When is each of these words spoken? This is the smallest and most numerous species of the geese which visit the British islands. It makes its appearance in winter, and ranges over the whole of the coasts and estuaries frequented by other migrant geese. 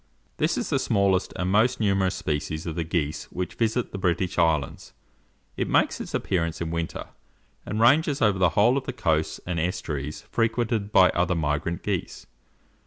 This 0.37 0.57
is 0.57 0.71
the 0.71 0.79
smallest 0.79 1.31
and 1.35 1.51
most 1.51 1.79
numerous 1.79 2.15
species 2.15 2.65
of 2.65 2.73
the 2.73 2.83
geese 2.83 3.25
which 3.25 3.53
visit 3.53 3.91
the 3.91 3.99
British 3.99 4.39
islands. 4.39 4.93
It 5.57 5.69
makes 5.69 6.01
its 6.01 6.15
appearance 6.15 6.59
in 6.59 6.71
winter, 6.71 7.09
and 7.67 7.79
ranges 7.79 8.19
over 8.19 8.39
the 8.39 8.49
whole 8.57 8.79
of 8.79 8.87
the 8.87 8.93
coasts 8.93 9.39
and 9.45 9.59
estuaries 9.59 10.21
frequented 10.31 10.91
by 10.91 11.11
other 11.11 11.35
migrant 11.35 11.83
geese. 11.83 12.25